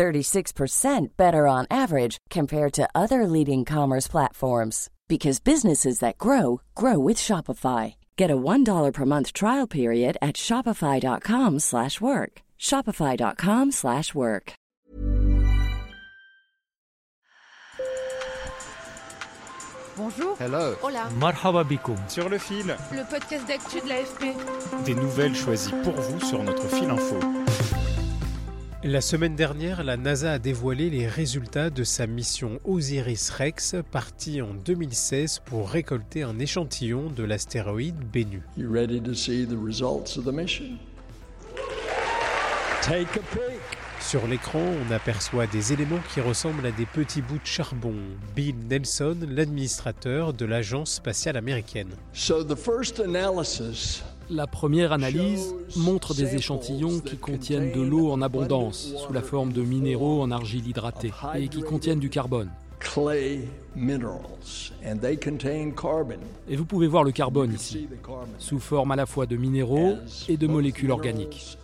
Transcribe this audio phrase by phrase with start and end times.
[0.00, 6.98] 36% better on average compared to other leading commerce platforms because businesses that grow grow
[6.98, 7.94] with Shopify.
[8.16, 12.32] Get a $1 per month trial period at shopify.com/work.
[12.58, 14.52] shopify.com/work.
[19.96, 20.34] Bonjour.
[20.38, 20.76] Hello.
[20.82, 21.10] Hola.
[21.18, 21.64] Marhaba
[22.08, 24.24] Sur le fil, Le podcast d'actu de l'AFP.
[24.86, 27.18] des nouvelles choisies pour vous sur notre fil info.
[28.82, 34.54] La semaine dernière, la NASA a dévoilé les résultats de sa mission Osiris-Rex, partie en
[34.54, 38.42] 2016 pour récolter un échantillon de l'astéroïde Bennu.
[38.56, 40.78] You ready to see the results of the mission?
[42.80, 43.60] Take a peek.
[44.00, 47.94] Sur l'écran, on aperçoit des éléments qui ressemblent à des petits bouts de charbon.
[48.34, 51.90] Bill Nelson, l'administrateur de l'agence spatiale américaine.
[52.14, 58.22] So the first analysis La première analyse montre des échantillons qui contiennent de l'eau en
[58.22, 62.48] abondance, sous la forme de minéraux en argile hydratée, et qui contiennent du carbone.
[62.78, 63.40] clay
[63.74, 66.18] minerals, and they contain carbon.
[66.48, 67.88] Et vous pouvez voir le carbone ici,
[68.38, 69.96] sous forme à la fois de minéraux
[70.28, 71.58] et de molécules organiques.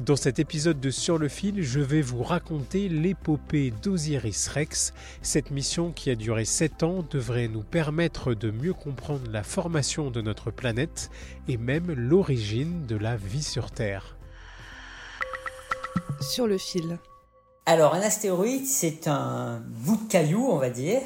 [0.00, 4.94] Dans cet épisode de Sur le fil, je vais vous raconter l'épopée d'Osiris Rex.
[5.20, 10.10] Cette mission qui a duré 7 ans devrait nous permettre de mieux comprendre la formation
[10.10, 11.10] de notre planète
[11.48, 14.16] et même l'origine de la vie sur Terre.
[16.22, 16.98] Sur le fil.
[17.66, 21.02] Alors, un astéroïde, c'est un bout de caillou, on va dire,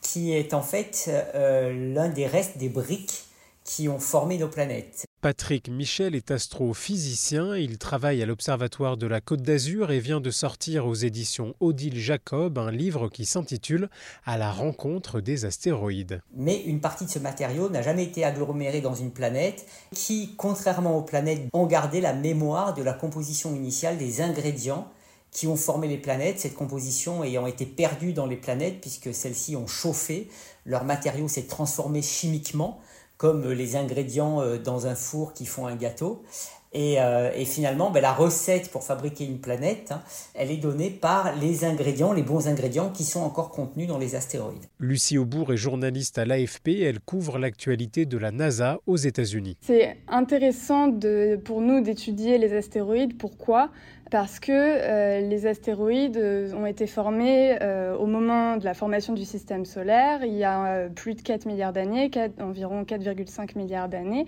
[0.00, 3.24] qui est en fait euh, l'un des restes des briques
[3.70, 5.04] qui ont formé nos planètes.
[5.20, 10.32] Patrick Michel est astrophysicien, il travaille à l'Observatoire de la Côte d'Azur et vient de
[10.32, 13.88] sortir aux éditions Odile Jacob un livre qui s'intitule
[14.26, 16.20] À la rencontre des astéroïdes.
[16.34, 20.98] Mais une partie de ce matériau n'a jamais été agglomérée dans une planète qui, contrairement
[20.98, 24.88] aux planètes, ont gardé la mémoire de la composition initiale des ingrédients
[25.30, 29.54] qui ont formé les planètes, cette composition ayant été perdue dans les planètes puisque celles-ci
[29.54, 30.28] ont chauffé,
[30.66, 32.80] leur matériau s'est transformé chimiquement,
[33.20, 36.22] comme les ingrédients euh, dans un four qui font un gâteau.
[36.72, 40.00] Et, euh, et finalement, ben, la recette pour fabriquer une planète, hein,
[40.34, 44.14] elle est donnée par les ingrédients, les bons ingrédients qui sont encore contenus dans les
[44.14, 44.64] astéroïdes.
[44.78, 49.58] Lucie Aubourg est journaliste à l'AFP, elle couvre l'actualité de la NASA aux États-Unis.
[49.60, 53.18] C'est intéressant de, pour nous d'étudier les astéroïdes.
[53.18, 53.70] Pourquoi?
[54.10, 59.12] Parce que euh, les astéroïdes euh, ont été formés euh, au moment de la formation
[59.12, 62.10] du système solaire, il y a euh, plus de 4 milliards d'années,
[62.40, 64.26] environ 4,5 milliards d'années.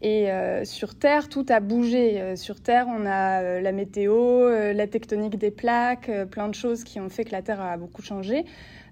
[0.00, 2.20] Et euh, sur Terre, tout a bougé.
[2.20, 6.54] Euh, sur Terre, on a euh, la météo, euh, la tectonique des plaques, plein de
[6.54, 8.44] choses qui ont fait que la Terre a beaucoup changé.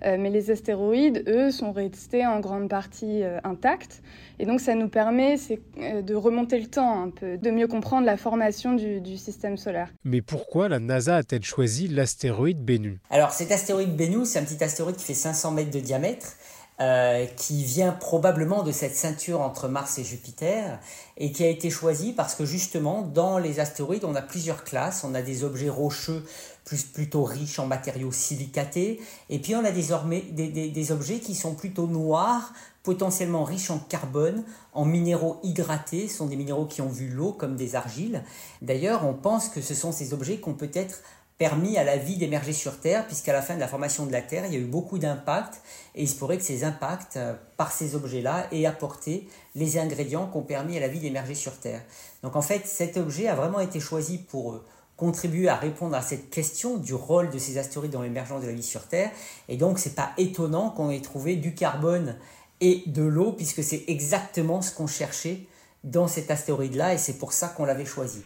[0.05, 4.03] Euh, mais les astéroïdes, eux, sont restés en grande partie euh, intacts.
[4.39, 5.37] Et donc, ça nous permet
[5.79, 9.57] euh, de remonter le temps un peu, de mieux comprendre la formation du, du système
[9.57, 9.89] solaire.
[10.05, 12.99] Mais pourquoi la NASA a-t-elle choisi l'astéroïde Bennu?
[13.11, 16.35] Alors cet astéroïde Bennu, c'est un petit astéroïde qui fait 500 mètres de diamètre,
[16.81, 20.79] euh, qui vient probablement de cette ceinture entre Mars et Jupiter,
[21.17, 25.03] et qui a été choisi parce que justement, dans les astéroïdes, on a plusieurs classes.
[25.05, 26.25] On a des objets rocheux
[26.65, 29.01] plus, plutôt riches en matériaux silicatés,
[29.31, 33.71] et puis on a désormais des, des- des objets qui sont plutôt noirs, potentiellement riches
[33.71, 37.75] en carbone, en minéraux hydratés, ce sont des minéraux qui ont vu l'eau comme des
[37.77, 38.23] argiles.
[38.63, 41.03] D'ailleurs, on pense que ce sont ces objets qui ont peut-être
[41.39, 44.23] permis à la vie d'émerger sur Terre, puisqu'à la fin de la formation de la
[44.23, 45.61] Terre, il y a eu beaucoup d'impacts,
[45.95, 50.29] et il se pourrait que ces impacts, euh, par ces objets-là, aient apporté les ingrédients
[50.29, 51.83] qui ont permis à la vie d'émerger sur Terre.
[52.23, 54.65] Donc en fait, cet objet a vraiment été choisi pour euh,
[54.97, 58.55] contribuer à répondre à cette question du rôle de ces astéroïdes dans l'émergence de la
[58.55, 59.11] vie sur Terre,
[59.49, 62.17] et donc c'est pas étonnant qu'on ait trouvé du carbone
[62.63, 65.41] et de l'eau, puisque c'est exactement ce qu'on cherchait
[65.85, 68.23] dans cet astéroïde-là, et c'est pour ça qu'on l'avait choisi.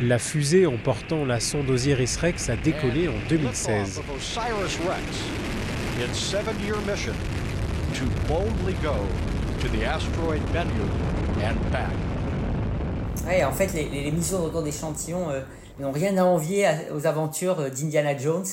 [0.00, 3.96] La fusée emportant la sonde Osiris Rex a décollé en 2016.
[3.98, 5.18] Liftoff of Osiris Rex.
[6.00, 7.14] Its seven-year mission
[7.94, 8.94] to boldly go
[9.60, 10.82] to the asteroid Bennu
[11.44, 11.90] and back.
[13.26, 15.42] Ouais, en fait, les, les, les missions de retour d'échantillons euh,
[15.78, 18.46] n'ont rien à envier à- aux aventures euh, d'Indiana Jones,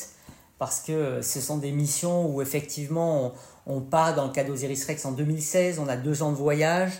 [0.60, 3.34] parce que euh, ce sont des missions où effectivement
[3.66, 6.38] on, on part dans le cas d'Osiris Rex en 2016, on a deux ans de
[6.38, 6.92] voyage,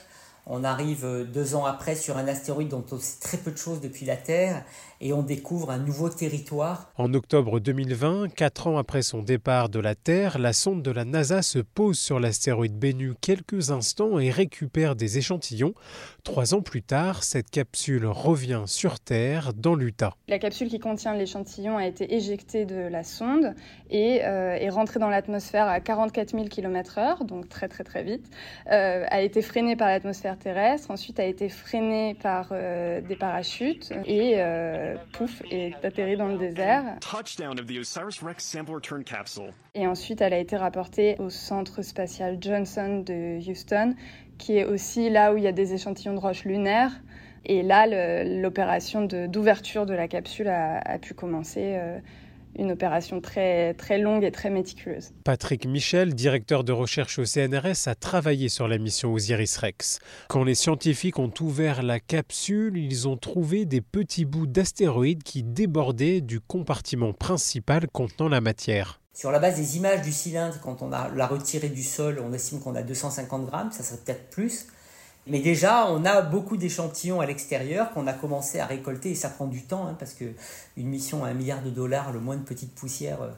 [0.50, 3.58] on arrive euh, deux ans après sur un astéroïde dont on sait très peu de
[3.58, 4.66] choses depuis la Terre,
[5.02, 6.92] et on découvre un nouveau territoire.
[6.98, 11.06] En octobre 2020, quatre ans après son départ de la Terre, la sonde de la
[11.06, 15.74] NASA se pose sur l'astéroïde Bennu quelques instants et récupère des échantillons.
[16.24, 20.14] Trois ans plus tard, cette capsule revient sur Terre dans l'Utah.
[20.28, 23.56] La capsule qui contient l'échantillon a été éjectée de la sonde
[23.90, 28.26] et euh, est rentrée dans l'atmosphère à 44 000 km/h, donc très très très vite,
[28.72, 33.92] euh, a été freinée par l'atmosphère terrestre, ensuite a été freinée par euh, des parachutes
[34.06, 34.42] et
[35.14, 36.98] pouf, est atterri dans le désert.
[39.76, 43.96] Et ensuite, elle a été rapportée au centre spatial Johnson de Houston,
[44.38, 46.92] qui est aussi là où il y a des échantillons de roches lunaires.
[47.46, 47.88] Et là,
[48.24, 51.76] l'opération d'ouverture de, la capsule a, pu commencer.
[51.78, 52.00] Euh,
[52.58, 55.12] une opération très, très longue et très méticuleuse.
[55.24, 60.00] Patrick Michel, directeur de recherche au CNRS, a travaillé sur la mission Osiris-Rex.
[60.28, 65.44] Quand les scientifiques ont ouvert la capsule, ils ont trouvé des petits bouts d'astéroïdes qui
[65.44, 69.00] débordaient du compartiment principal contenant la matière.
[69.14, 72.62] Sur la base des images du cylindre, quand on l'a retiré du sol, on estime
[72.62, 74.68] qu'on a 250 grammes, ça serait peut-être plus.
[75.28, 79.30] Mais déjà, on a beaucoup d'échantillons à l'extérieur qu'on a commencé à récolter et ça
[79.30, 80.34] prend du temps hein, parce qu'une
[80.78, 83.32] mission à un milliard de dollars, le moins de petites poussières euh,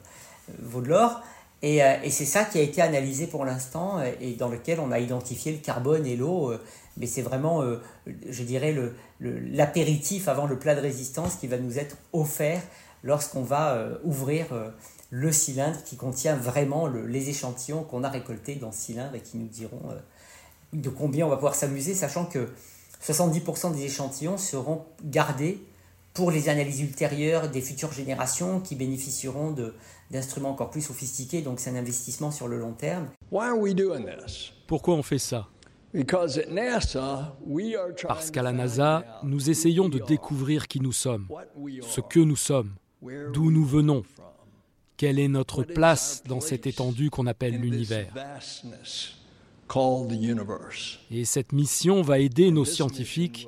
[0.60, 1.22] vaut de l'or.
[1.64, 5.00] Euh, et, c'est ça qui a été analysé pour l'instant et dans lequel on a
[5.00, 6.52] identifié le carbone et l'eau.
[6.52, 6.64] Euh,
[6.98, 7.64] mais c'est vraiment,
[8.06, 8.76] je dirais,
[9.22, 12.62] l'apéritif avant le plat de résistance qui va nous être offert
[13.04, 14.48] lorsqu'on va ouvrir
[15.10, 19.38] le cylindre qui contient vraiment les échantillons qu'on a récoltés dans ce cylindre et qui
[19.38, 19.94] nous diront
[20.74, 22.50] de combien on va pouvoir s'amuser, sachant que
[23.04, 25.60] 70% des échantillons seront gardés
[26.14, 29.56] pour les analyses ultérieures des futures générations qui bénéficieront
[30.12, 31.42] d'instruments encore plus sophistiqués.
[31.42, 33.08] Donc c'est un investissement sur le long terme.
[34.68, 35.48] Pourquoi on fait ça?
[38.08, 41.28] Parce qu'à la NASA, nous essayons de découvrir qui nous sommes,
[41.82, 42.76] ce que nous sommes,
[43.34, 44.04] d'où nous venons,
[44.96, 48.14] quelle est notre place dans cette étendue qu'on appelle l'univers?
[51.12, 53.48] Et cette mission va aider nos scientifiques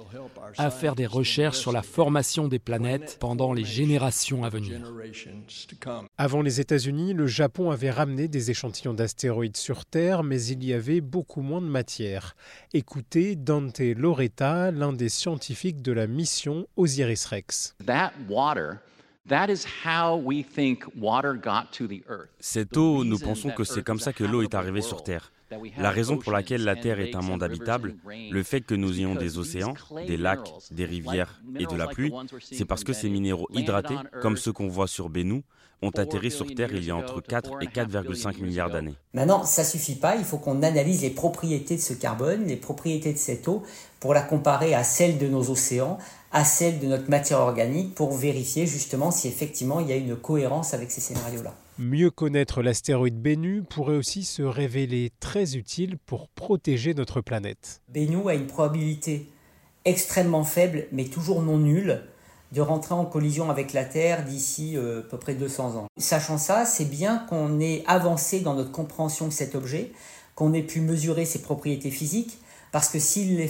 [0.58, 4.80] à faire des recherches sur la formation des planètes pendant les générations à venir.
[6.18, 10.74] Avant les États-Unis, le Japon avait ramené des échantillons d'astéroïdes sur Terre, mais il y
[10.74, 12.36] avait beaucoup moins de matière.
[12.74, 17.76] Écoutez Dante Loretta, l'un des scientifiques de la mission Osiris-Rex.
[22.40, 25.32] Cette eau, nous pensons que c'est comme ça que l'eau est arrivée sur Terre.
[25.78, 29.16] La raison pour laquelle la Terre est un monde habitable, le fait que nous ayons
[29.16, 29.76] des océans,
[30.08, 32.12] des lacs, des rivières et de la pluie,
[32.42, 35.44] c'est parce que ces minéraux hydratés, comme ceux qu'on voit sur Bennu,
[35.82, 38.96] ont atterri sur Terre il y a entre 4 et 4,5 milliards d'années.
[39.14, 43.14] Maintenant, ça suffit pas, il faut qu'on analyse les propriétés de ce carbone, les propriétés
[43.14, 43.64] de cette eau,
[44.00, 45.98] pour la comparer à celles de nos océans,
[46.34, 50.16] à celles de notre matière organique, pour vérifier justement si effectivement il y a une
[50.16, 51.54] cohérence avec ces scénarios-là.
[51.78, 57.82] Mieux connaître l'astéroïde Bennu pourrait aussi se révéler très utile pour protéger notre planète.
[57.88, 59.28] Bennu a une probabilité
[59.86, 62.02] extrêmement faible, mais toujours non nulle,
[62.52, 65.88] de rentrer en collision avec la Terre d'ici euh, à peu près 200 ans.
[65.98, 69.92] Sachant ça, c'est bien qu'on ait avancé dans notre compréhension de cet objet,
[70.36, 72.38] qu'on ait pu mesurer ses propriétés physiques,
[72.72, 73.50] parce que s'il.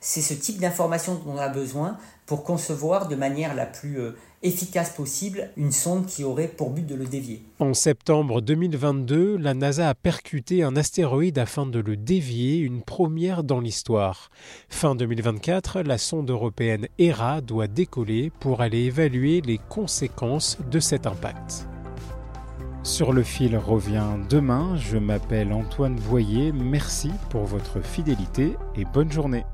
[0.00, 1.96] C'est ce type d'information dont on a besoin
[2.26, 6.86] pour concevoir de manière la plus euh, efficace possible une sonde qui aurait pour but
[6.86, 7.42] de le dévier.
[7.58, 13.44] En septembre 2022, la NASA a percuté un astéroïde afin de le dévier, une première
[13.44, 14.30] dans l'histoire.
[14.68, 21.06] Fin 2024, la sonde européenne ERA doit décoller pour aller évaluer les conséquences de cet
[21.06, 21.66] impact.
[22.84, 29.12] Sur le fil revient demain, je m'appelle Antoine Voyer, merci pour votre fidélité et bonne
[29.12, 29.44] journée.